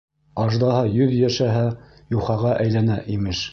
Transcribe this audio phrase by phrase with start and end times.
[0.43, 1.63] Аждаһа йөҙ йәшәһә,
[2.17, 3.47] юхаға әйләнә, имеш.